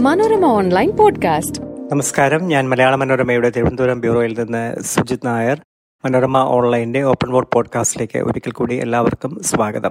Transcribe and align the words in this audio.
Manorama 0.00 0.44
online 0.44 0.96
podcast. 0.96 1.62
നമസ്കാരം. 1.62 2.48
ഞാൻ 2.48 2.68
മലയാള 2.68 2.94
മനോരമയുടെ 2.94 3.50
തിരുവനന്തപുരം 3.50 4.00
ബ്യൂറോയിൽ 4.00 4.40
നിന്ന് 4.40 4.76
സുജിത് 4.80 5.20
നായർ. 5.24 5.60
മനോരമ 6.04 6.38
ഓൺലൈന്റെ 6.38 7.02
ഓപ്പൺ 7.02 7.32
വോർഡ് 7.32 7.48
പോഡ്കാസ്റ്റിലേക്ക് 7.54 8.18
ഒരിക്കൽ 8.18 8.50
കൂടി 8.50 8.74
എല്ലാവർക്കും 8.74 9.42
സ്വാഗതം. 9.42 9.90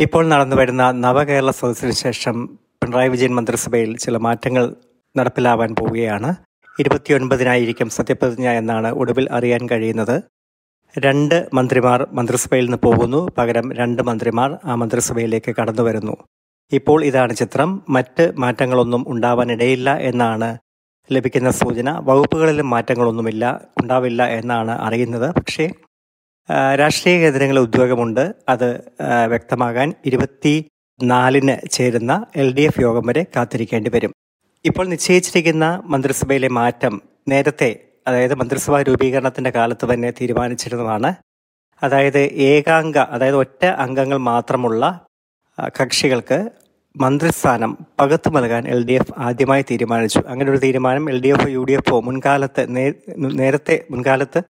ഇപ്പോൾ 0.00 0.26
നടന്നു 0.26 0.56
വരുന്ന 0.56 0.90
നവകേരള 0.90 1.50
സദസ്സിന് 1.50 1.90
ശേഷം 1.90 2.46
പിണറായി 2.46 3.08
വിജയൻ 3.08 3.34
മന്ത്രിസഭയിൽ 3.34 3.96
ചില 3.96 4.16
മാറ്റങ്ങൾ 4.16 4.74
നടപ്പിലാവാൻ 5.16 5.74
പോവുകയാണ്. 5.74 6.34
ഇരുപത്തിയൊൻപതിനായിരിക്കും 6.80 7.88
സത്യപ്രതിജ്ഞ 7.88 8.48
എന്നാണ് 8.48 8.88
ഒടുവിൽ 8.88 9.28
അറിയാൻ 9.30 9.68
കഴിയുന്നത്. 9.72 10.22
രണ്ട് 10.98 11.48
മന്ത്രിമാർ 11.54 12.08
മന്ത്രിസഭയിൽ 12.12 12.64
നിന്ന് 12.64 12.78
പോകുന്നു. 12.84 13.28
പകരം 13.38 13.72
രണ്ട് 13.72 14.02
മന്ത്രിമാർ 14.02 14.58
ആ 14.64 14.74
മന്ത്രിസഭയിലേക്ക് 14.74 15.54
കടന്നു 15.60 15.82
വരുന്നു. 15.82 16.16
ഇപ്പോൾ 16.72 17.04
ഇതാണ് 17.04 17.36
ചിത്രം. 17.36 17.82
മറ്റ് 17.88 18.32
മാറ്റങ്ങളൊന്നും 18.36 19.04
ഉണ്ടാവാനിടയില്ല 19.08 19.96
എന്നാണ് 19.96 20.58
ലഭിക്കുന്ന 21.12 21.50
സൂചന. 21.50 21.90
വകുപ്പുകളിലും 21.90 22.70
മാറ്റങ്ങളൊന്നുമില്ല 22.70 23.60
ഉണ്ടാവില്ല 23.82 24.22
എന്നാണ് 24.26 24.70
അറിയുന്നത്. 24.70 25.34
പക്ഷേ 25.34 25.66
രാഷ്ട്രീയ 26.80 27.18
കേന്ദ്രങ്ങളിൽ 27.18 27.60
ഉദ്യോഗമുണ്ട്. 27.60 28.34
അത് 28.48 28.68
വ്യക്തമാകാൻ 29.28 29.94
ഇരുപത്തി 30.06 30.70
നാലിന് 31.02 31.68
ചേരുന്ന 31.68 32.26
എൽ 32.36 32.54
ഡി 32.54 32.60
എഫ് 32.60 32.80
യോഗം 32.80 33.06
വരെ 33.06 33.26
കാത്തിരിക്കേണ്ടി 33.36 33.90
വരും. 33.90 34.12
ഇപ്പോൾ 34.64 34.86
നിശ്ചയിച്ചിരിക്കുന്ന 34.88 35.82
മന്ത്രിസഭയിലെ 35.84 36.48
മാറ്റം 36.48 37.02
നേരത്തെ 37.28 37.93
അതായത് 38.06 38.34
മന്ത്രിസഭാ 38.34 38.82
രൂപീകരണത്തിന്റെ 38.82 39.50
കാലത്ത് 39.50 39.94
തന്നെ 39.94 40.10
തീരുമാനിച്ചിരുന്നതാണ്. 40.10 41.14
അതായത് 41.82 42.18
ഏകാംഗ 42.18 42.98
അതായത് 42.98 43.36
ഒറ്റ 43.36 43.64
അംഗങ്ങൾ 43.64 44.16
മാത്രമുള്ള 44.16 45.00
കക്ഷികൾക്ക് 45.80 46.50
മന്ത്രിസ്ഥാനം 46.96 47.78
പകത്തു 48.00 48.28
നൽകാൻ 48.30 48.68
എൽ 48.68 48.86
ഡി 48.86 48.92
എഫ് 48.92 49.14
ആദ്യമായി 49.18 49.62
തീരുമാനിച്ചു. 49.62 50.20
അങ്ങനെ 50.28 50.50
ഒരു 50.50 50.58
തീരുമാനം 50.58 51.10
L 51.10 51.22
D 51.22 51.28
F 51.28 51.48
U 51.48 51.64
D 51.64 51.72
എഫോ 51.72 52.00
മുൻകാലത്ത് 52.00 52.76
നേരത്തെ 53.38 53.84
മുൻകാലത്ത് 53.90 54.42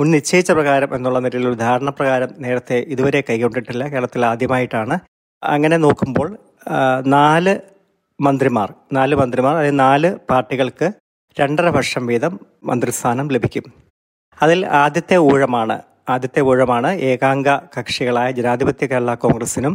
മുൻ 0.00 0.10
നിശ്ചയിച്ച 0.10 0.50
പ്രകാരം 0.50 0.94
എന്നുള്ള 0.96 1.18
നിലയിൽ 1.18 1.48
ഒരു 1.48 1.54
ധാരണ 1.54 1.90
പ്രകാരം 1.90 2.28
നേരത്തെ 2.38 2.74
ഇതുവരെ 2.74 3.20
കൈകൊണ്ടിട്ടില്ല. 3.30 3.88
കേരളത്തിൽ 3.88 4.26
ആദ്യമായിട്ടാണ്. 4.26 4.98
അങ്ങനെ 5.42 5.76
നോക്കുമ്പോൾ 5.76 6.38
നാല് 7.06 7.54
മന്ത്രിമാർ 8.20 8.74
നാല് 8.92 9.14
മന്ത്രിമാർ 9.14 9.54
അതായത് 9.56 9.80
നാല് 9.80 10.16
പാർട്ടികൾക്ക് 10.30 10.92
രണ്ടര 11.40 11.68
വർഷം 11.68 12.06
വീതം 12.06 12.40
മന്ത്രിസ്ഥാനം 12.64 13.26
ലഭിക്കും. 13.34 13.64
അതിൽ 14.42 14.66
ആദ്യത്തെ 14.66 15.16
ഊഴമാണ് 15.16 15.76
ആദ്യത്തെ 16.08 16.40
ഊഴമാണ് 16.40 16.90
ഏകാംഗ 17.08 17.48
കക്ഷികളായ 17.74 18.30
ജനാധിപത്യ 18.30 18.86
കേരള 18.86 19.14
കോൺഗ്രസിനും 19.14 19.74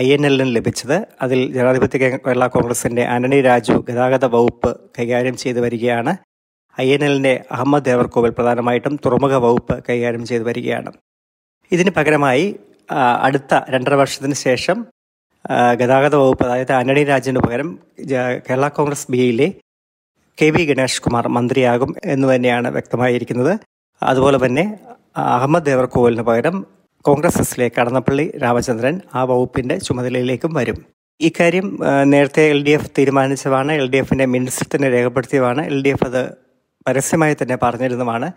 ഐ 0.00 0.12
എൻ 0.12 0.26
എല്ലിനും 0.26 0.54
ലഭിച്ചത്. 0.54 0.96
അതിൽ 1.22 1.52
ജനാധിപത്യ 1.52 1.98
കേരള 1.98 2.46
കോൺഗ്രസിന്റെ 2.46 3.04
ആന്റണി 3.04 3.38
രാജു 3.40 3.84
ഗതാഗത 3.88 4.24
വകുപ്പ് 4.24 4.80
കൈകാര്യം 4.98 5.36
ചെയ്തു 5.36 5.60
വരികയാണ്. 5.60 6.12
ഐ 6.80 6.86
എൻ 6.94 7.04
എല്ലിന്റെ 7.04 7.34
അഹമ്മദ് 7.52 7.84
ദേവർകോവിൽ 7.84 8.30
പ്രധാനമായിട്ടും 8.30 8.96
തുറമുഖ 9.04 9.34
വകുപ്പ് 9.46 9.84
കൈകാര്യം 9.88 10.26
ചെയ്തു 10.26 10.42
വരികയാണ്. 10.42 10.92
ഇതിന് 11.72 11.90
പകരമായി 11.90 12.46
അടുത്ത 13.22 13.54
രണ്ടര 13.70 13.94
വർഷത്തിന് 13.94 14.34
ശേഷം 14.34 14.78
ഗതാഗത 15.80 16.14
വകുപ്പ് 16.14 16.44
അതായത് 16.44 16.72
ആന്റണി 16.72 17.04
രാജുവിന് 17.04 17.40
പകരം 17.40 17.78
കേരള 18.48 18.68
കോൺഗ്രസ് 18.68 19.06
ബിയിലെ 19.10 19.48
കെ 20.38 20.46
വി 20.54 20.62
ഗണേഷ് 20.68 21.00
കുമാർ 21.04 21.24
മന്ത്രിയാകും 21.36 21.90
എന്ന് 22.12 22.26
തന്നെയാണ് 22.32 22.68
വ്യക്തമായിരിക്കുന്നത്. 22.76 23.52
അതുപോലെ 24.02 24.38
തന്നെ 24.44 24.64
അഹമ്മദ് 25.34 25.66
ദേവർകോവലിന് 25.68 26.24
പകരം 26.28 26.56
കോൺഗ്രസ് 27.04 27.40
എസിലെ 27.44 27.66
കടന്നപ്പള്ളി 27.76 28.24
രാമചന്ദ്രൻ 28.42 28.96
ആ 29.18 29.20
വകുപ്പിന്റെ 29.30 29.76
ചുമതലയിലേക്കും 29.86 30.52
വരും. 30.58 30.78
ഇക്കാര്യം 31.20 31.66
നേരത്തെ 32.12 32.42
എൽ 32.52 32.60
ഡി 32.66 32.72
എഫ് 32.76 32.90
തീരുമാനിച്ചതാണ് 32.98 33.72
എൽ 33.80 33.88
ഡി 33.92 33.98
എഫിന്റെ 34.02 34.26
മിനിറ്റ്സിൽ 34.34 34.68
തന്നെ 34.74 34.88
രേഖപ്പെടുത്തിയതാണ് 34.96 35.62
എൽ 35.72 35.78
ഡി 35.86 35.90
എഫ് 35.94 36.06
അത് 36.10 36.22
പരസ്യമായി 36.86 37.34
തന്നെ 37.40 37.58
പറഞ്ഞിരുന്നതാണ്. 37.64 38.28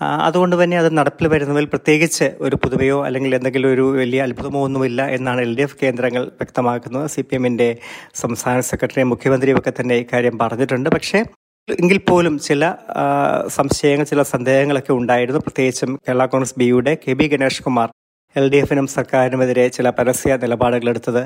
അതുകൊണ്ട് 0.00 0.54
തന്നെ 0.62 0.76
അത് 0.78 0.98
നടപ്പിൽ 0.98 1.26
വരുന്നതിൽ 1.28 1.64
പ്രത്യേകിച്ച് 1.64 2.26
ഒരു 2.40 2.56
പുതുമയോ 2.56 3.04
അല്ലെങ്കിൽ 3.06 3.34
എന്തെങ്കിലും 3.34 3.70
ഒരു 3.72 3.84
വലിയ 4.00 4.22
അത്ഭുതമോ 4.22 4.60
ഒന്നുമില്ല 4.64 5.02
എന്നാണ് 5.06 5.40
എൽ 5.40 5.56
ഡി 5.56 5.62
എഫ് 5.62 5.76
കേന്ദ്രങ്ങൾ 5.82 6.24
വ്യക്തമാക്കുന്നത്. 6.40 7.06
സി 7.10 7.20
പി 7.20 7.34
എമ്മിന്റെ 7.34 7.68
സംസ്ഥാന 8.14 8.60
സെക്രട്ടറി 8.60 9.02
മുഖ്യമന്ത്രിയും 9.02 9.58
ഒക്കെ 9.58 9.72
തന്നെ 9.80 9.94
ഇക്കാര്യം 9.94 10.38
പറഞ്ഞിട്ടുണ്ട്. 10.38 10.90
പക്ഷേ 10.96 11.18
എങ്കിൽ 11.68 11.98
പോലും 11.98 12.38
ചില 12.38 12.74
സംശയങ്ങൾ 13.46 14.04
ചില 14.04 14.22
സന്ദേഹങ്ങളൊക്കെ 14.22 14.92
ഉണ്ടായിരുന്നു. 14.92 15.40
പ്രത്യേകിച്ചും 15.40 15.90
കേരള 16.08 16.26
കോൺഗ്രസ് 16.26 16.56
ബിയുടെ 16.58 16.94
K 17.06 17.12
B 17.12 17.26
Ganesh 17.26 17.62
Kumar 17.62 17.88
L 18.36 18.46
D 18.50 18.56
എഫിനും 18.56 18.86
സർക്കാരിനുമെതിരെ 18.86 19.68
ചില 19.68 19.90
പരസ്യ 19.90 20.36
നിലപാടുകൾ 20.36 20.88
എടുത്തത്. 20.88 21.22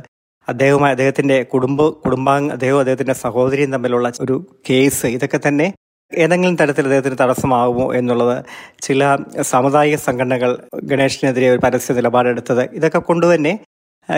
അദ്ദേഹവുമായി 0.48 0.92
അദ്ദേഹത്തിന്റെ 0.92 1.42
കുടുംബ 1.42 1.82
കുടുംബാംഗ 2.04 2.52
അദ്ദേഹവും 2.52 2.80
അദ്ദേഹത്തിന്റെ 2.80 3.14
സഹോദരിയും 3.24 3.72
തമ്മിലുള്ള 3.72 4.12
ഒരു 4.20 4.36
കേസ്. 4.70 5.06
ഇതൊക്കെ 5.06 5.40
തന്നെ 5.48 5.72
ഏതെങ്കിലും 6.14 6.56
തരത്തിൽ 6.56 6.82
അദ്ദേഹത്തിന് 6.82 7.16
തടസ്സമാകുമോ 7.20 7.94
എന്നുള്ളത് 7.94 8.44
ചില 8.82 9.18
സാമുദായിക 9.40 9.96
സംഘടനകൾ 9.96 10.58
ഗണേഷിനെതിരെ 10.84 11.50
ഒരു 11.50 11.58
പരസ്യ 11.58 11.94
നിലപാടെടുത്തത്. 11.94 12.62
ഇതൊക്കെ 12.72 12.98
കൊണ്ടുതന്നെ 12.98 13.58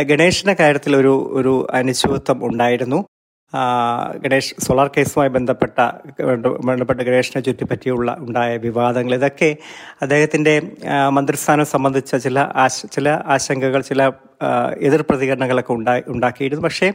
ഗണേഷിന്റെ 0.02 0.56
കാര്യത്തിൽ 0.60 0.96
ഒരു 0.96 1.30
ഒരു 1.32 1.66
അനിശ്ചിതത്വം 1.70 2.46
ഉണ്ടായിരുന്നു. 2.46 3.04
ഗണേഷ് 4.20 4.54
സോളാർ 4.60 4.90
കേസുമായി 4.96 5.30
ബന്ധപ്പെട്ട 5.30 5.78
ബന്ധപ്പെട്ട 6.64 7.00
ഗണേഷിനെ 7.00 7.42
ചുറ്റിപ്പറ്റിയുള്ള 7.42 8.16
ഉണ്ടായ 8.18 8.56
വിവാദങ്ങൾ. 8.56 9.14
ഇതൊക്കെ 9.14 9.56
അദ്ദേഹത്തിന്റെ 10.02 10.54
മന്ത്രിസ്ഥാനം 11.08 11.66
സംബന്ധിച്ച 11.66 12.16
ചില 12.16 12.38
ആശ 12.38 12.86
ചില 12.86 13.08
ആശങ്കകൾ 13.26 13.82
ചില 13.82 14.10
എതിർ 14.80 15.04
പ്രതികരണങ്ങളൊക്കെ 15.10 15.72
ഉണ്ടായി 15.72 16.02
ഉണ്ടാക്കിയിരുന്നു. 16.08 16.64
പക്ഷേ 16.64 16.92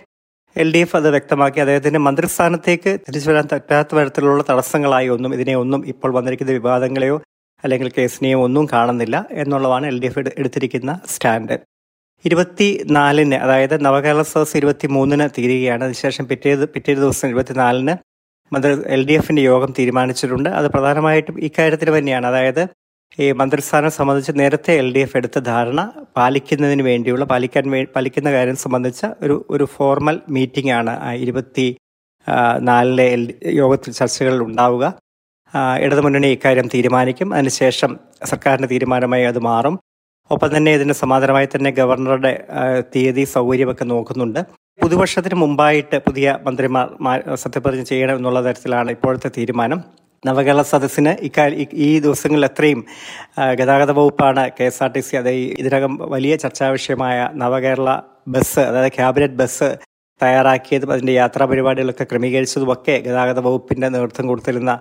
എൽ 0.55 0.73
ഡി 0.73 0.77
എഫ് 0.77 0.95
അത് 0.95 1.09
വ്യക്തമാക്കി. 1.09 1.59
അദ്ദേഹത്തിന്റെ 1.59 1.99
മന്ത്രിസ്ഥാനത്തേക്ക് 1.99 2.99
തിരിച്ചു 3.07 3.29
വരാൻ 3.29 3.47
പറ്റാത്ത 3.51 3.95
തരത്തിലുള്ള 3.95 4.43
തടസ്സങ്ങളായി 4.49 5.07
ഒന്നും 5.07 5.33
ഇതിനെ 5.33 5.55
ഒന്നും 5.55 5.87
ഇപ്പോൾ 5.87 6.11
വന്നിരിക്കുന്ന 6.13 6.51
വിവാദങ്ങളെയോ 6.51 7.21
അല്ലെങ്കിൽ 7.63 7.91
കേസിനെയോ 7.97 8.43
ഒന്നും 8.43 8.65
കാണുന്നില്ല 8.73 9.25
എന്നുള്ളതാണ് 9.31 9.87
എൽ 9.87 10.01
ഡി 10.01 10.05
എഫ് 10.05 10.19
എടുത്തിരിക്കുന്ന 10.19 10.99
സ്റ്റാൻഡ്. 11.07 11.59
ഇരുപത്തി 12.25 12.83
നാലിന് 12.91 13.35
അതായത് 13.35 13.85
നവകേരള 13.85 14.21
സദസ് 14.21 14.57
ഇരുപത്തി 14.57 14.87
മൂന്നിന് 14.87 15.29
തീരുകയാണ്. 15.37 15.83
അതിനുശേഷം 15.83 16.27
പിറ്റേ 16.27 16.55
പിറ്റേ 16.55 16.93
ദിവസം 16.93 17.27
ഇരുപത്തിനാലിന് 17.27 17.95
മന്ത്രി 18.53 18.71
എൽ 18.85 19.05
ഡി 19.05 19.13
എഫിന്റെ 19.13 19.41
യോഗം 19.41 19.73
തീരുമാനിച്ചിട്ടുണ്ട്. 19.79 20.49
അത് 20.49 20.67
പ്രധാനമായിട്ടും 20.67 21.43
ഇക്കാര്യത്തിൽ 21.43 21.97
തന്നെയാണ്. 21.97 22.27
അതായത് 22.27 22.67
ഈ 23.17 23.27
മന്ത്രിസ്ഥാനം 23.31 23.91
സംബന്ധിച്ച് 23.91 24.31
നേരത്തെ 24.39 24.71
എൽ 24.81 24.87
ഡി 24.95 25.01
എഫ് 25.05 25.17
എടുത്ത 25.17 25.37
ധാരണ 25.51 25.81
പാലിക്കുന്നതിന് 26.17 26.83
വേണ്ടിയുള്ള 26.89 27.25
പാലിക്കാൻ 27.31 27.65
പാലിക്കുന്ന 27.95 28.29
കാര്യം 28.31 28.57
സംബന്ധിച്ച 28.63 29.01
ഒരു 29.23 29.35
ഒരു 29.55 29.65
ഫോർമൽ 29.75 30.17
മീറ്റിംഗ് 30.35 30.73
ആണ് 30.79 30.93
ഇരുപത്തി 31.23 31.67
നാലിലെ 32.69 33.05
എൽ 33.15 33.23
യോഗത്തിൽ 33.61 33.91
ചർച്ചകളിൽ 33.99 34.41
ഉണ്ടാവുക. 34.47 34.85
ഇടതുമുന്നണി 35.83 36.27
ഇക്കാര്യം 36.35 36.67
തീരുമാനിക്കും. 36.73 37.29
അതിനുശേഷം 37.35 37.91
സർക്കാരിന്റെ 38.31 38.69
തീരുമാനമായി 38.73 39.25
അത് 39.31 39.39
മാറും. 39.49 39.75
ഒപ്പം 40.31 40.49
തന്നെ 40.55 40.71
ഇതിന് 40.77 40.93
സമാന്തരമായി 41.03 41.47
തന്നെ 41.53 41.69
ഗവർണറുടെ 41.79 42.33
തീയതി 42.95 43.23
സൗകര്യമൊക്കെ 43.35 43.85
നോക്കുന്നുണ്ട്. 43.93 44.41
പുതുവർഷത്തിന് 44.79 45.37
മുമ്പായിട്ട് 45.43 45.97
പുതിയ 46.07 46.37
മന്ത്രിമാർ 46.47 46.87
സത്യപ്രതിജ്ഞ 47.43 47.85
ചെയ്യണം 47.91 48.17
എന്നുള്ള 48.19 48.41
തരത്തിലാണ് 48.47 48.91
ഇപ്പോഴത്തെ 48.97 49.31
തീരുമാനം. 49.37 49.79
നവകേരള 50.23 50.61
സദസ്സിന് 50.63 51.17
ഇക്കാര്യം 51.21 51.59
ഈ- 51.79 51.99
ദിവസങ്ങളിൽ 51.99 52.45
എത്രയും 52.45 52.79
ആ, 53.37 53.53
ഗതാഗത 53.53 53.91
വകുപ്പാണ് 53.91 54.49
K 54.49 54.63
S 54.63 54.83
R 54.83 54.91
T 54.91 54.99
C 54.99 55.15
അത് 55.15 55.29
ഇതിനകം 55.59 55.93
വലിയ 56.09 56.35
ചർച്ചാ 56.35 56.67
വിഷയമായ 56.69 57.29
നവകേരള 57.33 57.89
ബസ് 58.27 58.59
അതായത് 58.59 58.91
ക്യാബിനറ്റ് 58.91 59.33
ബസ് 59.33 59.69
തയ്യാറാക്കിയതും 60.21 60.93
അതിന്റെ 60.93 61.13
യാത്രാ 61.13 61.45
പരിപാടികളൊക്കെ 61.45 62.03
ക്രമീകരിച്ചതുമൊക്കെ 62.03 63.03
ഗതാഗത 63.05 63.39
വകുപ്പിന്റെ 63.39 63.89
നേതൃത്വം 63.89 64.27
കൊടുത്തിരുന്ന 64.27 64.71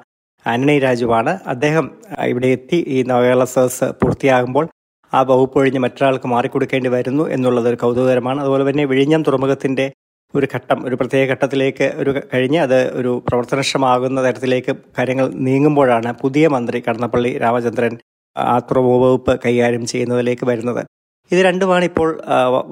ആന്റണി 0.47 0.79
രാജുവാണ്. 0.79 1.39
അദ്ദേഹം 1.47 1.87
ഇവിടെ 2.25 2.47
എത്തി 2.49 2.85
ഈ 2.89 3.03
നവകേരള 3.03 3.45
സദസ് 3.45 3.85
പൂർത്തിയാകുമ്പോൾ 4.01 4.65
ആ 5.13 5.23
വകുപ്പ് 5.23 5.59
ഒഴിഞ്ഞ് 5.59 5.79
മറ്റൊരാൾക്ക് 5.79 6.27
മാറിക്കൊടുക്കേണ്ടി 6.27 6.89
വരുന്നു 6.89 7.29
എന്നുള്ളത് 7.29 7.69
ഒരു 7.69 7.77
കൗതുകകരമാണ്. 7.77 8.41
അതുപോലെ 8.41 8.71
തന്നെ 8.71 8.85
വിഴിഞ്ഞം 8.85 9.23
തുറമുഖത്തിന്റെ 9.23 9.87
ഒരു 10.35 10.47
ഘട്ടം 10.55 10.87
ഒരു 10.87 10.95
പ്രത്യേക 10.95 11.31
ഘട്ടത്തിലേക്ക് 11.31 11.93
ഒരു 11.97 12.21
കഴിഞ്ഞ് 12.35 12.59
അത് 12.59 12.91
ഒരു 12.93 13.23
പ്രവർത്തനക്ഷമാകുന്ന 13.29 14.25
തരത്തിലേക്ക് 14.27 14.73
കാര്യങ്ങൾ 14.99 15.29
നീങ്ങുമ്പോഴാണ് 15.35 16.13
പുതിയ 16.23 16.49
മന്ത്രി 16.49 16.83
കടന്നപ്പള്ളി 16.89 17.39
രാമചന്ദ്രൻ 17.39 17.99
ആത്മവകുപ്പ് 18.37 19.41
കൈകാര്യം 19.47 19.87
ചെയ്യുന്നതിലേക്ക് 19.87 20.47
വരുന്നത്. 20.47 20.85
ഇത് 21.33 21.39
രണ്ടുമാണ് 21.39 21.85
ഇപ്പോൾ 21.85 22.21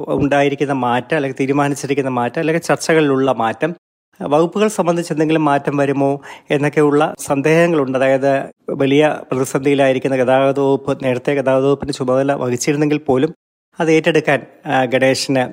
ഉണ്ടായിരിക്കുന്ന 0.08 0.72
മാറ്റം 0.72 1.16
അല്ലെങ്കിൽ 1.16 1.38
തീരുമാനിച്ചിരിക്കുന്ന 1.40 2.10
മാറ്റം 2.10 2.40
അല്ലെങ്കിൽ 2.40 2.62
ചർച്ചകളിലുള്ള 2.62 3.32
മാറ്റം. 3.32 3.74
വകുപ്പുകൾ 4.20 4.68
സംബന്ധിച്ച് 4.68 5.12
എന്തെങ്കിലും 5.12 5.44
മാറ്റം 5.44 5.76
വരുമോ 5.76 6.20
എന്നൊക്കെയുള്ള 6.50 7.14
സന്ദേഹങ്ങളുണ്ട്. 7.18 7.98
അതായത് 7.98 8.50
വലിയ 8.70 9.16
പ്രതിസന്ധിയിലായിരിക്കുന്ന 9.32 10.16
ഗതാഗത 10.16 10.60
വകുപ്പ് 10.60 11.04
നേരത്തെ 11.04 11.34
ഗതാഗത 11.34 11.64
വകുപ്പിന്റെ 11.64 11.92
ചുമതല 11.92 12.32
വഹിച്ചിരുന്നെങ്കിൽ 12.32 12.98
പോലും 12.98 13.32
അത് 13.78 13.90
ഏറ്റെടുക്കാൻ 13.96 14.40
ഗണേശന് 14.92 15.44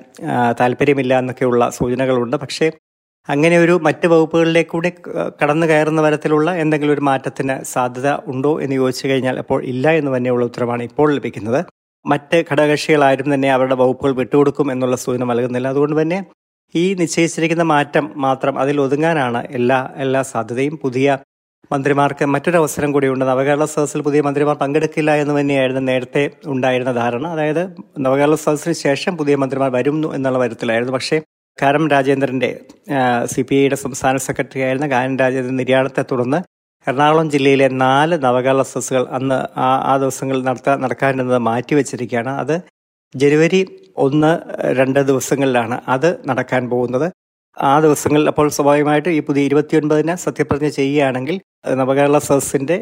താല്പര്യമില്ല 0.60 1.12
എന്നൊക്കെയുള്ള 1.22 1.62
സൂചനകളുണ്ട്. 1.78 2.36
പക്ഷേ 2.44 2.66
അങ്ങനെ 3.28 3.56
ഒരു 3.64 3.74
മറ്റ് 3.86 4.06
വകുപ്പുകളിലേക്ക് 4.12 4.70
കൂടി 4.70 4.90
കടന്നു 5.40 5.66
കയറുന്ന 5.70 6.00
തരത്തിലുള്ള 6.06 6.48
എന്തെങ്കിലും 6.62 6.94
ഒരു 6.96 7.04
മാറ്റത്തിന് 7.08 7.54
സാധ്യത 7.72 8.08
ഉണ്ടോ 8.32 8.52
എന്ന് 8.64 8.76
ചോദിച്ചു 8.80 9.04
കഴിഞ്ഞാൽ 9.08 9.36
അപ്പോൾ 9.42 9.60
ഇല്ല 9.72 9.92
എന്ന് 10.00 10.10
തന്നെയുള്ള 10.16 10.44
ഉത്തരമാണ് 10.50 10.82
ഇപ്പോൾ 10.90 11.08
ലഭിക്കുന്നത്. 11.16 11.60
മറ്റ് 12.04 12.38
ഘടകകക്ഷികളാരും 12.48 13.28
തന്നെ 13.34 13.48
അവരുടെ 13.56 13.76
വകുപ്പുകൾ 13.82 14.12
വിട്ടുകൊടുക്കും 14.20 14.66
എന്നുള്ള 14.72 14.96
സൂചന 15.04 15.24
നൽകുന്നില്ല. 15.30 15.68
അതുകൊണ്ട് 15.74 15.96
തന്നെ 16.00 16.18
ഈ 16.74 16.84
നിശ്ചയിച്ചിരിക്കുന്ന 17.00 17.64
മാറ്റം 17.74 18.04
മാത്രം 18.26 18.54
അതിൽ 18.62 18.76
ഒതുങ്ങാനാണ് 18.84 19.40
എല്ലാ 19.58 19.80
എല്ലാ 20.04 20.20
സാധ്യതയും. 20.32 20.76
പുതിയ 20.84 21.08
മന്ത്രിമാർക്ക് 21.72 22.24
മറ്റൊരവസരം 22.24 22.92
കൂടിയുണ്ട്. 22.92 23.24
നവകേരള 23.24 23.64
സദസ്സിൽ 23.64 24.00
പുതിയ 24.00 24.20
മന്ത്രിമാർ 24.20 24.56
പങ്കെടുക്കില്ല 24.56 25.14
എന്ന് 25.14 25.40
തന്നെയായിരുന്നു 25.40 25.80
നേരത്തെ 25.80 26.30
ഉണ്ടായിരുന്ന 26.46 26.92
ധാരണ. 26.92 27.26
അതായത് 27.26 27.62
നവകേരള 27.98 28.34
സദസ്സിന് 28.34 28.74
ശേഷം 28.74 29.16
പുതിയ 29.16 29.36
മന്ത്രിമാർ 29.36 29.70
വരുന്നു 29.70 30.14
എന്നുള്ള 30.14 30.38
വരത്തിലായിരുന്നു. 30.38 30.92
പക്ഷേ 30.92 31.18
കാരം 31.62 31.88
രാജേന്ദ്രന്റെ 31.88 32.60
സി 33.24 33.42
പി 33.42 33.54
ഐയുടെ 33.54 33.76
സംസ്ഥാന 33.76 34.16
സെക്രട്ടറി 34.16 34.60
ആയിരുന്ന 34.60 34.86
കാനം 34.86 35.18
രാജേന്ദ്രൻ 35.18 35.56
നിര്യാണത്തെ 35.56 36.02
തുടർന്ന് 36.10 36.40
എറണാകുളം 36.86 37.30
ജില്ലയിലെ 37.30 37.68
നാല് 37.68 38.24
നവകേരള 38.24 38.62
സദസ്സുകൾ 38.62 39.06
അന്ന് 39.10 39.38
ആ 39.58 39.68
ആ 39.90 39.96
ദിവസങ്ങളിൽ 39.96 40.42
നടത്താൻ 40.42 40.80
നടക്കാനിരുന്നത് 40.80 41.38
മാറ്റിവെച്ചിരിക്കുകയാണ്. 41.38 42.30
അത് 42.30 42.56
ജനുവരി 43.14 43.60
ഒന്ന് 43.96 44.32
രണ്ട് 44.78 45.00
ദിവസങ്ങളിലാണ് 45.00 45.80
അത് 45.88 46.08
നടക്കാൻ 46.28 46.70
പോകുന്നത്. 46.70 47.06
ആ 47.56 47.80
ദിവസങ്ങളിൽ 47.80 48.28
അപ്പോൾ 48.28 48.48
സ്വാഭാവികമായിട്ട് 48.48 49.08
ഈ 49.08 49.20
പുതിയ 49.20 49.42
ഇരുപത്തിയൊൻപതിന് 49.42 50.14
സത്യപ്രതിജ്ഞ 50.16 50.68
ചെയ്യുകയാണെങ്കിൽ 50.68 51.36
നവകേരള 51.80 52.18
സദസ്സിന്റെ 52.18 52.76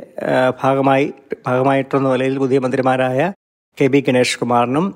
ഭാഗമായി 0.63 1.07
ഭാഗമായിട്ടുള്ള 1.47 2.07
നിലയിൽ 2.13 2.37
പുതിയ 2.43 2.59
മന്ത്രിമാരായ 2.59 3.33
കെ 3.79 3.87
ബി 3.87 4.01
ഗണേഷ് 4.07 4.39
കുമാറിനും 4.39 4.87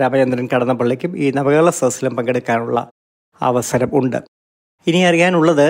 രാമചന്ദ്രൻ 0.00 0.48
കടന്നപ്പള്ളിക്കും 0.52 1.12
ഈ 1.18 1.28
നവകേരള 1.38 1.70
സദസ്സിലും 1.70 2.16
പങ്കെടുക്കാനുള്ള 2.16 2.78
അവസരം 3.40 3.90
ഉണ്ട്. 3.98 4.18
ഇനി 4.86 5.00
അറിയാനുള്ളത് 5.10 5.66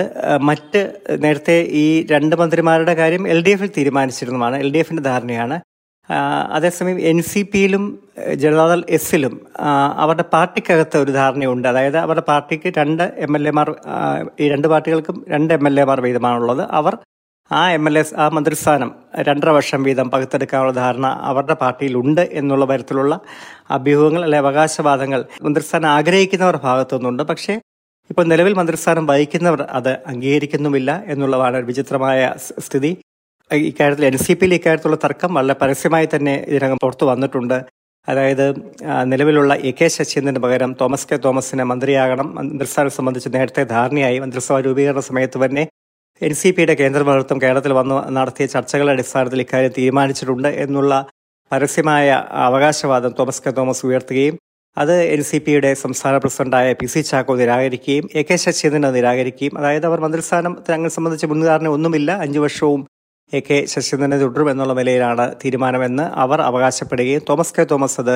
മറ്റ് 0.49 0.81
നേരത്തെ 1.23 1.55
ഈ 1.83 1.85
രണ്ട് 2.11 2.35
മന്ത്രിമാരുടെ 2.41 2.93
കാര്യം 3.01 3.23
എൽ 3.33 3.39
ഡി 3.45 3.51
എഫിൽ 3.55 3.71
തീരുമാനിച്ചിരുന്നതാണ് 3.77 4.57
എൽ 4.63 4.69
ഡി 4.73 4.79
എഫിന്റെ 4.83 5.03
ധാരണയാണ്. 5.09 5.57
അതേസമയം 6.57 6.97
എൻ 7.09 7.19
സി 7.21 7.41
പിയിലും 7.53 7.83
ജനതാദൾ 8.41 8.79
എസിലും 8.97 9.33
അവരുടെ 10.03 10.25
പാർട്ടിക്കകത്ത് 10.33 10.97
ഒരു 10.97 11.11
ധാരണയുണ്ട്. 11.11 11.67
അതായത് 11.67 11.97
അവരുടെ 11.97 12.25
പാർട്ടിക്ക് 12.31 12.69
രണ്ട് 12.79 13.03
എം 13.25 13.35
എൽ 13.37 13.47
എമാർ 13.51 13.69
ഈ 14.39 14.47
രണ്ട് 14.53 14.67
പാർട്ടികൾക്കും 14.73 15.17
രണ്ട് 15.33 15.53
എം 15.57 15.67
എൽ 15.67 15.79
എമാർ 15.85 16.01
വീതമാണുള്ളത്. 16.07 16.63
അവർ 16.79 16.95
ആ 17.59 17.61
എം 17.71 17.85
എൽ 17.89 17.95
എ 17.99 18.03
ആ 18.23 18.25
മന്ത്രിസ്ഥാനം 18.35 18.89
രണ്ടര 19.27 19.49
വർഷം 19.49 19.83
വീതം 19.83 20.07
പകുത്തെടുക്കാനുള്ള 20.11 20.73
ധാരണ 20.81 21.07
അവരുടെ 21.29 21.53
പാർട്ടിയിലുണ്ട് 21.53 22.21
എന്നുള്ള 22.39 22.65
തരത്തിലുള്ള 22.71 23.13
അഭ്യൂഹങ്ങൾ 23.77 24.21
അല്ലെ 24.27 24.37
അവകാശവാദങ്ങൾ 24.37 25.21
മന്ത്രിസ്ഥാനം 25.45 25.89
ആഗ്രഹിക്കുന്നവർ 25.97 26.57
ഭാഗത്തുനിന്നുണ്ട്. 26.67 27.23
പക്ഷേ 27.23 27.53
ഇപ്പോൾ 28.09 28.25
നിലവിൽ 28.31 28.53
മന്ത്രിസ്ഥാനം 28.59 29.05
വഹിക്കുന്നവർ 29.11 29.61
അത് 29.79 29.91
അംഗീകരിക്കുന്നുമില്ല 30.11 30.91
എന്നുള്ളതാണ് 31.07 31.57
വിചിത്രമായ 31.69 32.21
സ്ഥിതി. 32.59 32.91
ഇക്കാര്യത്തിൽ 33.51 34.05
എൻ 34.05 34.17
സി 34.17 34.33
പിയിൽ 34.33 34.53
ഇക്കാര്യത്തിലുള്ള 34.53 34.97
തർക്കം 35.05 35.31
വളരെ 35.33 35.55
പരസ്യമായി 35.61 36.07
തന്നെ 36.15 36.35
ഇതിനകം 36.51 36.77
പുറത്തു 36.83 37.05
വന്നിട്ടുണ്ട്. 37.11 37.57
അതായത് 38.07 38.45
നിലവിലുള്ള 39.11 39.53
എ 39.69 39.71
കെ 39.71 39.87
ശശീന്ദ്രന് 39.95 40.41
പകരം 40.45 40.71
തോമസ് 40.81 41.07
കെ 41.09 41.17
തോമസിനെ 41.25 41.63
മന്ത്രിയാകണം. 41.71 42.27
മന്ത്രിസ്ഥാനം 42.35 42.93
സംബന്ധിച്ച് 42.97 43.29
നേരത്തെ 43.33 43.63
ധാരണയായി 43.75 44.19
മന്ത്രിസഭാ 44.19 44.59
രൂപീകരണ 44.67 45.01
സമയത്ത് 45.09 45.39
തന്നെ 45.45 45.63
എൻ 46.21 46.33
സി 46.33 46.49
പിയുടെ 46.51 46.73
കേന്ദ്ര 46.75 47.01
നേതൃത്വം 47.03 47.37
കേരളത്തിൽ 47.41 47.71
വന്ന് 47.73 47.95
നടത്തിയ 48.15 48.45
ചർച്ചകളുടെ 48.45 48.93
അടിസ്ഥാനത്തിൽ 48.95 49.39
ഇക്കാര്യം 49.41 49.71
തീരുമാനിച്ചിട്ടുണ്ട് 49.77 50.49
എന്നുള്ള 50.63 50.93
പരസ്യമായ 51.51 52.07
അവകാശവാദം 52.41 53.13
തോമസ് 53.17 53.41
കെ 53.41 53.51
തോമസ് 53.51 53.81
ഉയർത്തുകയും 53.87 54.35
അത് 54.77 54.93
എൻ 55.13 55.21
സി 55.23 55.37
പിയുടെ 55.37 55.71
സംസ്ഥാന 55.75 56.15
പ്രസിഡന്റായ 56.17 56.67
പി 56.73 56.87
സി 56.87 57.01
ചാക്കോ 57.01 57.33
നിരാകരിക്കുകയും 57.35 58.05
എ 58.13 58.23
കെ 58.23 58.35
ശശീന്ദ്രൻ 58.35 58.85
നിരാകരിക്കുകയും 58.89 59.55
അതായത് 59.57 59.85
അവർ 59.85 59.99
മന്ത്രിസ്ഥാനം 59.99 60.53
അങ്ങനെ 60.67 60.91
സംബന്ധിച്ച 60.91 61.25
മുൻധാരണ 61.25 61.69
ഒന്നുമില്ല 61.69 62.11
അഞ്ചു 62.21 62.39
വർഷവും 62.39 62.83
എ 63.31 63.41
കെ 63.41 63.57
ശശീന്ദ്രനെ 63.67 64.19
തുടരും 64.21 64.47
എന്നുള്ള 64.49 64.73
നിലയിലാണ് 64.73 65.25
തീരുമാനമെന്ന് 65.43 66.05
അവർ 66.17 66.41
അവകാശപ്പെടുകയും 66.41 67.25
തോമസ് 67.29 67.55
കെ 67.57 67.65
തോമസ് 67.65 67.99
അത് 68.01 68.15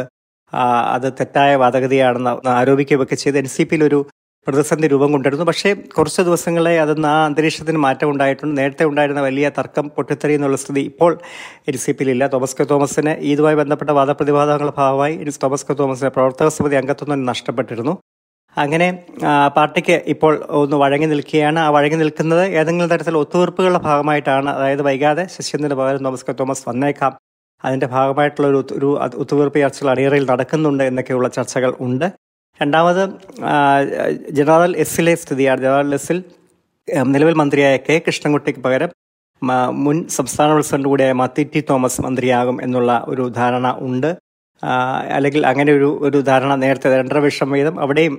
അത് 0.93 1.07
തെറ്റായ 1.19 1.51
വാദഗതിയാണെന്ന് 1.55 2.51
ആരോപിക്കുകയൊക്കെ 2.51 3.15
ചെയ്ത് 3.15 3.37
എൻ 3.37 3.47
സി 3.47 3.63
പിയിൽ 3.63 3.83
ഒരു 3.83 3.99
പ്രതിസന്ധി 4.47 4.87
രൂപം 4.87 5.11
കൊണ്ടിരുന്നു. 5.11 5.45
പക്ഷേ 5.45 5.73
കുറച്ച് 5.97 6.21
ദിവസങ്ങളെ 6.21 6.79
അതൊന്ന് 6.79 7.07
ആ 7.07 7.25
അന്തരീക്ഷത്തിന് 7.25 7.77
മാറ്റം 7.77 8.09
ഉണ്ടായിട്ടുണ്ട്. 8.09 8.53
നേരത്തെ 8.61 8.85
ഉണ്ടായിരുന്ന 8.85 9.21
വലിയ 9.21 9.51
തർക്കം 9.57 9.89
പൊട്ടിത്തെറി 9.95 10.33
എന്നുള്ള 10.33 10.57
സ്ഥിതി 10.57 10.79
ഇപ്പോൾ 10.91 11.11
എൻ 11.67 11.77
സി 11.77 11.91
പിയിലില്ല. 11.91 12.27
Thomas 12.27 12.57
K. 12.59 12.63
തോമസിന് 12.63 13.09
ഇതുമായി 13.09 13.55
ബന്ധപ്പെട്ട 13.55 13.91
വാദപ്രതിവാദങ്ങളുടെ 13.91 14.73
ഭാഗമായി 14.77 15.15
തോമസ് 15.43 15.65
കെ. 15.69 15.73
തോമസിന് 15.73 16.09
പ്രവർത്തക 16.09 16.47
സമിതി 16.47 16.75
അംഗത്വം 16.75 17.25
നഷ്ടപ്പെട്ടിരുന്നു. 17.31 17.95
അങ്ങനെ 18.57 18.87
പാർട്ടിക്ക് 19.55 19.95
ഇപ്പോൾ 20.07 20.33
ഒന്ന് 20.49 20.77
വഴങ്ങി 20.77 21.05
നിൽക്കുകയാണ്. 21.05 21.59
ആ 21.59 21.69
വഴങ്ങി 21.69 21.97
നിൽക്കുന്നത് 22.03 22.43
ഏതെങ്കിലും 22.59 22.89
തരത്തിൽ 22.89 23.17
ഒത്തുതീർപ്പുകളുടെ 23.17 23.79
ഭാഗമായിട്ടാണ്. 23.79 24.49
അതായത് 24.49 24.81
വൈകാതെ 24.81 25.27
ശശീന്ദ്രന് 25.35 25.77
പകരം 25.81 26.03
തോമസ് 26.03 26.25
കെ. 26.25 26.31
തോമസ് 26.31 26.63
വന്നേക്കാം. 26.69 27.13
അതിന്റെ 27.65 27.87
ഭാഗമായിട്ടുള്ള 27.87 28.47
ഒരു 28.47 28.59
ഒരു 28.77 28.89
ഒത്തുതീർപ്പ് 29.21 29.59
ചർച്ചകൾ 29.59 29.89
അണിയറയിൽ 29.89 30.25
നടക്കുന്നുണ്ട് 30.31 30.83
എന്നൊക്കെയുള്ള 30.83 31.27
ചർച്ചകൾ 31.27 31.75
ഉണ്ട്. 31.79 32.07
രണ്ടാമത് 32.61 33.01
ജനറൽ 34.37 34.71
എസിലെ 34.83 35.13
സ്ഥിതിയാണ്. 35.15 35.59
ജനറൽ 35.61 35.93
എസിൽ 35.97 36.17
നിലവിൽ 37.13 37.35
മന്ത്രിയായ 37.41 37.75
കെ 37.77 37.95
കൃഷ്ണൻകുട്ടിക്ക് 38.07 38.59
പകരം 38.59 38.91
മുൻ 39.85 39.97
സംസ്ഥാന 40.07 40.49
പ്രസിഡന്റ് 40.53 40.87
കൂടിയായ 40.87 41.13
മത്തി 41.21 41.43
ടി 41.53 41.59
തോമസ് 41.69 42.01
മന്ത്രിയാകും 42.01 42.57
എന്നുള്ള 42.63 42.91
ഒരു 43.07 43.23
ധാരണ 43.37 43.67
ഉണ്ട്. 43.87 44.09
അല്ലെങ്കിൽ 45.15 45.41
അങ്ങനെ 45.47 45.71
ഒരു 45.73 45.89
ഒരു 46.01 46.17
ധാരണ 46.29 46.55
നേരത്തെ 46.55 46.97
രണ്ടര 46.99 47.19
വർഷം 47.19 47.49
വീതം 47.51 47.75
അവിടെയും 47.79 48.15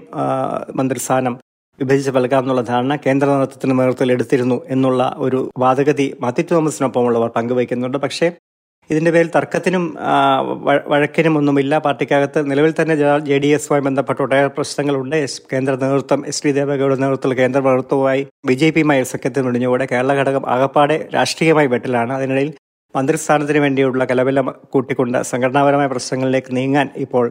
മന്ത്രിസ്ഥാനം 0.74 1.34
വിഭജിച്ച് 1.78 2.12
നൽകാമെന്നുള്ള 2.16 2.62
ധാരണ 2.62 2.92
കേന്ദ്ര 2.96 3.26
നേതൃത്വത്തിന് 3.28 3.74
നേതൃത്വത്തിൽ 3.78 4.12
എടുത്തിരുന്നു 4.12 4.58
എന്നുള്ള 4.68 5.02
ഒരു 5.18 5.40
വാദഗതി 5.58 6.06
മാത്യു 6.20 6.44
തോമസിനൊപ്പമുള്ളവർ 6.50 7.30
പങ്കുവയ്ക്കുന്നുണ്ട്. 7.36 7.98
പക്ഷേ 7.98 8.26
ഇതിന്റെ 8.90 9.10
പേരിൽ 9.14 9.28
തർക്കത്തിനും 9.36 9.84
വഴക്കിനും 10.92 11.34
ഒന്നുമില്ല. 11.38 11.78
പാർട്ടിക്കകത്ത് 11.86 12.40
നിലവിൽ 12.50 12.72
തന്നെ 12.80 12.94
ജെ 13.28 13.36
ഡി 13.44 13.48
എസുമായി 13.56 13.82
ബന്ധപ്പെട്ട 13.86 14.18
ഒട്ടേറെ 14.26 14.50
പ്രശ്നങ്ങളുണ്ട്. 14.56 15.16
കേന്ദ്ര 15.52 15.72
നേതൃത്വം 15.84 16.20
എസ് 16.32 16.42
ഡി 16.44 16.52
ദേവഗൌഡ 16.58 16.92
നേതൃത്വത്തിൽ 17.02 17.34
കേന്ദ്ര 17.40 17.60
നേതൃത്വവുമായി 17.68 18.22
ബി 18.50 18.54
ജെ 18.60 18.68
പിയുമായി 18.76 19.08
സഖ്യത്തിൽ 19.14 19.44
മുടിഞ്ഞുകൂടെ. 19.48 19.86
കേരള 19.92 20.14
ഘടകം 20.20 20.44
ആകപ്പാടെ 20.54 20.98
രാഷ്ട്രീയമായി 21.16 21.70
വെട്ടിലാണ്. 21.74 22.12
അതിനിടയിൽ 22.18 22.52
മന്ത്രിസ്ഥാനത്തിന് 22.94 23.60
വേണ്ടിയുള്ള 23.66 24.02
കലബലം 24.10 24.46
കൂട്ടിക്കൊണ്ട് 24.74 25.18
സംഘടനാപരമായ 25.32 25.88
പ്രശ്നങ്ങളിലേക്ക് 25.94 26.50
നീങ്ങാൻ 26.58 26.88
ഇപ്പോൾ 27.04 27.24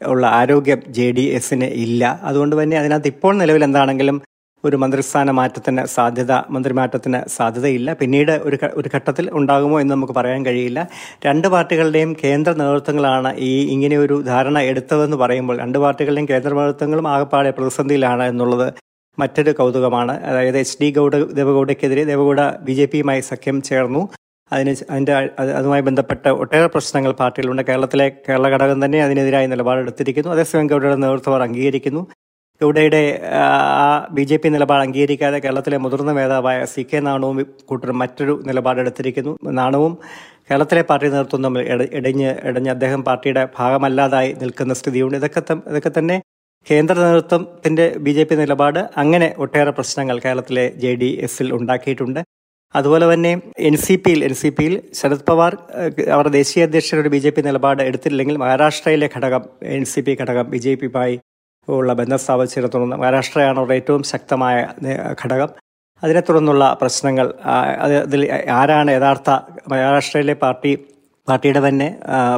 ഉള്ള 0.00 0.24
ആരോഗ്യം 0.40 0.80
ജെ 0.96 1.06
ഡി 1.16 1.24
എസിന് 1.38 1.66
ഇല്ല. 1.84 2.04
അതുകൊണ്ട് 2.28 2.54
തന്നെ 2.60 2.76
അതിനകത്ത് 2.82 3.10
ഇപ്പോൾ 3.14 3.34
നിലവിൽ 3.42 3.62
എന്താണെങ്കിലും 3.68 4.16
ഒരു 4.64 4.76
മന്ത്രിസ്ഥാന 4.76 5.30
മാറ്റത്തിന് 5.38 5.82
സാധ്യത 5.94 6.32
മന്ത്രിമാറ്റത്തിന് 6.54 7.20
സാധ്യതയില്ല. 7.36 7.92
പിന്നീട് 8.00 8.32
ഒരു 8.48 8.58
ഒരു 8.80 8.88
ഘട്ടത്തിൽ 8.96 9.26
ഉണ്ടാകുമോ 9.38 9.76
എന്ന് 9.80 9.92
നമുക്ക് 9.94 10.12
പറയാൻ 10.12 10.46
കഴിയില്ല. 10.46 10.80
രണ്ട് 11.26 11.48
പാർട്ടികളുടെയും 11.54 12.10
കേന്ദ്ര 12.24 12.52
നേതൃത്വങ്ങളാണ് 12.62 13.32
ഈ 13.50 13.52
ഇങ്ങനെ 13.74 13.96
ഒരു 14.04 14.16
ധാരണ 14.30 14.58
എടുത്തതെന്ന് 14.70 15.16
പറയുമ്പോൾ 15.16 15.58
രണ്ട് 15.64 15.78
പാർട്ടികളുടെയും 15.84 16.28
കേന്ദ്ര 16.32 16.52
നേതൃത്വങ്ങളും 16.60 17.08
ആകപ്പാടെ 17.14 17.50
പ്രതിസന്ധിയിലാണ് 17.58 18.22
എന്നുള്ളത് 18.22 18.66
മറ്റൊരു 19.18 19.52
കൗതുകമാണ്. 19.60 20.14
അതായത് 20.30 20.58
എച്ച് 20.58 20.76
ഡി 20.82 20.88
ഗൗഡ 20.98 21.14
ദേവഗൌഡയ്ക്കെതിരെ 21.38 22.04
ദേവഗൌഡ 22.12 22.40
ബി 22.66 22.72
ജെ 22.72 22.86
പിയുമായി 22.92 23.20
സഖ്യം 23.32 23.56
ചേർന്നു. 23.70 24.02
അതിന് 24.52 24.72
അതിന്റെ 24.92 25.12
അതുമായി 25.58 25.82
ബന്ധപ്പെട്ട 25.88 26.24
ഒട്ടേറെ 26.42 26.68
പ്രശ്നങ്ങൾ 26.74 27.12
പാർട്ടിയിലുണ്ട്. 27.20 27.62
കേരളത്തിലെ 27.68 28.06
കേരള 28.26 28.46
ഘടകം 28.54 28.78
തന്നെ 28.84 28.98
അതിനെതിരായ 29.02 29.46
നിലപാടെടുത്തിരിക്കുന്നു. 29.52 30.30
അതേസമയം 30.34 30.66
ഗൗഡയുടെ 30.72 30.98
നേതൃത്വം 31.04 31.42
അംഗീകരിക്കുന്നു. 31.48 32.02
ഗൗഡയുടെ 32.62 33.00
ആ 33.38 33.44
ബി 34.16 34.24
ജെ 34.30 34.36
പി 34.42 34.48
നിലപാട് 34.48 34.82
അംഗീകരിക്കാതെ 34.86 35.38
കേരളത്തിലെ 35.38 35.78
മുതിർന്ന 35.84 36.12
നേതാവായ 36.18 36.58
സി 36.72 36.82
കെ 36.82 36.98
നാണവും 37.06 37.38
കൂട്ടർ 37.70 37.90
മറ്റൊരു 38.02 38.34
നിലപാടെടുത്തിരിക്കുന്നു 38.48 39.32
നാണവും 39.60 39.94
കേരളത്തിലെ 40.48 40.82
പാർട്ടി 40.90 41.08
നേതൃത്വം 41.14 41.42
തമ്മിൽ 41.46 41.64
ഇടഞ്ഞ് 41.98 42.30
ഇടഞ്ഞ് 42.48 42.70
അദ്ദേഹം 42.70 43.00
പാർട്ടിയുടെ 43.08 43.42
ഭാഗമല്ലാതായി 43.58 44.30
നിൽക്കുന്ന 44.42 44.72
സ്ഥിതിയുണ്ട്. 44.80 45.16
ഇതൊക്കെ 45.20 45.42
ഇതൊക്കെ 45.72 45.92
തന്നെ 45.98 46.16
കേന്ദ്ര 46.66 46.94
നേതൃത്വത്തിന്റെ 47.04 47.86
ബി 48.04 48.12
ജെ 48.16 48.24
പി 48.24 48.34
നിലപാട്. 48.40 48.80
അങ്ങനെ 49.02 49.28
ഒട്ടേറെ 49.44 49.72
പ്രശ്നങ്ങൾ 49.78 50.16
കേരളത്തിലെ 50.24 50.66
ജെ 50.82 50.92
ഡി 51.00 51.10
എസിൽ 51.26 51.48
ഉണ്ടാക്കിയിട്ടുണ്ട്. 51.56 52.20
അതുപോലെ 52.74 53.06
തന്നെ 53.12 53.32
എൻ 53.68 53.74
സി 53.84 53.94
പിയിൽ 54.04 54.20
എൻ 54.28 54.34
സി 54.40 54.50
പിയിൽ 54.58 54.74
ശരത് 54.98 55.24
പവാർ 55.30 55.52
അവരുടെ 56.14 56.32
ദേശീയ 56.38 56.66
അധ്യക്ഷരുടെ 56.68 57.10
ബി 57.14 57.20
ജെ 57.24 57.30
പി 57.30 57.40
നിലപാട് 57.48 57.80
എടുത്തില്ലെങ്കിൽ 57.88 58.36
മഹാരാഷ്ട്രയിലെ 58.42 59.08
ഘടകം 59.16 59.42
എൻ 59.76 59.84
സി 59.92 60.02
പി 60.06 60.12
ഘടകം 60.20 60.46
ബി 60.52 60.60
ജെ 60.64 60.72
പിയുമായി 60.74 61.16
ഉള്ള 61.68 61.92
ബന്ധം 61.92 62.18
സ്ഥാപിച്ചതിനെ 62.18 62.68
തുടർന്ന് 62.68 62.96
മഹാരാഷ്ട്രയാണ് 62.96 63.58
അവരുടെ 63.58 63.74
ഏറ്റവും 63.74 64.02
ശക്തമായ 64.02 64.56
ഘടകം. 65.22 65.50
അതിനെ 66.02 66.20
തുടർന്നുള്ള 66.20 66.64
പ്രശ്നങ്ങൾ 66.80 67.26
അത് 67.78 67.94
അതിൽ 67.96 68.22
ആരാണ് 68.50 68.90
യഥാർത്ഥ 68.90 69.30
മഹാരാഷ്ട്രയിലെ 69.72 70.34
പാർട്ടി 70.34 70.72
പാർട്ടിയുടെ 71.28 71.60
തന്നെ 71.68 71.88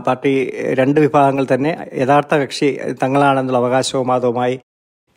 പാർട്ടി 0.07 0.33
രണ്ട് 0.79 0.99
വിഭാഗങ്ങൾ 1.01 1.45
തന്നെ 1.53 1.73
യഥാർത്ഥ 2.03 2.35
കക്ഷി 2.35 2.69
തങ്ങളാണെന്നുള്ള 3.03 3.59
അവകാശവും 3.59 4.09
വാദവുമായി 4.09 4.57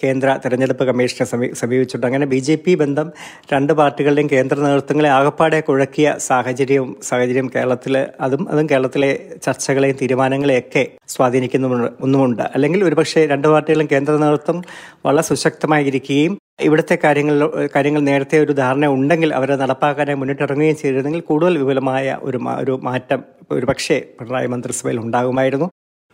കേന്ദ്ര 0.03 0.27
തെരഞ്ഞെടുപ്പ് 0.43 0.83
കമ്മീഷനെ 0.89 1.25
സമീ 1.31 1.47
സമീപിച്ചിട്ടുണ്ട്. 1.61 2.07
അങ്ങനെ 2.07 2.27
ബി 2.33 2.39
ജെ 2.47 2.55
പി 2.65 2.73
ബന്ധം 2.81 3.07
രണ്ട് 3.53 3.73
പാർട്ടികളുടെയും 3.79 4.29
കേന്ദ്ര 4.33 4.57
നേതൃത്വങ്ങളെ 4.65 5.09
ആകപ്പാടെ 5.17 5.59
കുഴക്കിയ 5.69 6.07
സാഹചര്യവും 6.27 6.89
സാഹചര്യം 7.09 7.47
കേരളത്തിൽ 7.55 7.95
അതും 8.27 8.43
അതും 8.53 8.67
കേരളത്തിലെ 8.71 9.11
ചർച്ചകളെയും 9.45 9.97
തീരുമാനങ്ങളെയൊക്കെ 10.01 10.83
സ്വാധീനിക്കുന്നുണ്ട് 11.15 11.89
ഒന്നുമുണ്ട്. 12.05 12.43
അല്ലെങ്കിൽ 12.55 12.83
ഒരുപക്ഷെ 12.89 13.23
രണ്ട് 13.33 13.47
പാർട്ടികളും 13.47 13.89
കേന്ദ്ര 13.93 14.15
നേതൃത്വം 14.25 14.59
വളരെ 15.07 15.25
സുശക്തമായിരിക്കുകയും 15.29 16.35
ഇവിടുത്തെ 16.67 16.95
കാര്യങ്ങൾ 17.03 17.35
കാര്യങ്ങൾ 17.75 18.01
നേരത്തെ 18.09 18.37
ഒരു 18.43 18.53
ധാരണ 18.61 18.85
ഉണ്ടെങ്കിൽ 18.87 19.29
അവരെ 19.39 19.55
നടപ്പാക്കാനായി 19.63 20.17
മുന്നിട്ടിറങ്ങുകയും 20.21 20.77
ചെയ്തിരുന്നെങ്കിൽ 20.81 21.23
കൂടുതൽ 21.31 21.57
വിപുലമായ 21.61 22.17
ഒരു 22.27 22.39
ഒരു 22.61 22.73
മാറ്റം 22.87 23.19
ഒരുപക്ഷെ 23.51 23.97
പിണറായി 24.19 24.47
മന്ത്രിസഭയിൽ 24.47 24.97
ഉണ്ടാകുമായിരുന്നു. 24.99 25.67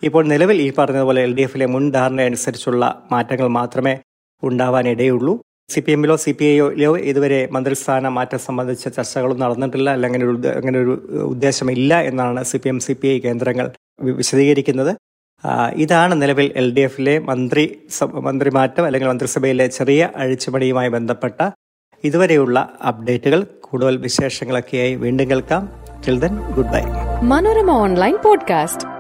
ഇപ്പോൾ 0.04 0.26
നിലവിൽ 0.26 0.62
ഈ 0.62 0.74
പറഞ്ഞതുപോലെ 0.78 1.22
എൽ 1.22 1.36
ഡി 1.36 1.42
എഫിലെ 1.42 1.66
മുൻ 1.66 1.92
ധാരണയനുസരിച്ചുള്ള 1.92 3.04
മാറ്റങ്ങൾ 3.12 3.48
മാത്രമേ 3.48 3.98
ഉണ്ടാവാനിടയുള്ളൂ. 4.44 5.42
സി 5.70 5.80
പി 5.80 5.92
എമ്മിലോ 5.92 6.16
സി 6.16 6.32
പി 6.32 6.46
ഐയിലോ 6.46 6.98
ഇതുവരെ 6.98 7.48
മന്ത്രിസ്ഥാന 7.52 8.08
മാറ്റം 8.08 8.40
സംബന്ധിച്ച 8.40 8.88
ചർച്ചകളും 8.88 9.40
നടന്നിട്ടില്ല. 9.40 9.90
അല്ലെങ്കിൽ 9.90 10.20
അങ്ങനെ 10.20 10.40
ഒരു 10.40 10.48
അങ്ങനെ 10.48 10.80
ഒരു 10.80 11.24
ഉദ്ദേശമില്ല 11.24 12.02
എന്നാണ് 12.02 12.44
C 12.44 12.58
P 12.58 12.68
M 12.68 12.80
C 12.80 12.94
P 12.94 13.08
I 13.08 13.20
കേന്ദ്രങ്ങൾ 13.20 13.72
വിശദീകരിക്കുന്നത് 14.02 14.96
ഇതാണ് 15.74 16.22
നിലവിൽ 16.22 16.52
എൽ 16.56 16.74
ഡി 16.74 16.82
എഫിലെ 16.82 17.20
മന്ത്രി 17.20 17.78
മന്ത്രിമാറ്റം 18.14 18.86
അല്ലെങ്കിൽ 18.86 19.10
മന്ത്രിസഭയിലെ 19.10 19.68
ചെറിയ 19.68 20.10
അഴിച്ചുപണിയുമായി 20.16 20.90
ബന്ധപ്പെട്ട 20.90 21.50
ഇതുവരെയുള്ള 22.04 22.70
അപ്ഡേറ്റുകൾ. 22.88 23.48
കൂടുതൽ 23.62 23.98
വിശേഷങ്ങളൊക്കെയായി 23.98 24.96
വീണ്ടും 24.96 25.30
കേൾക്കാം. 25.30 25.70
Children 26.06 26.52
goodbye 26.74 26.82
Manorama 27.24 27.72
online 27.72 28.18
podcast. 28.26 28.93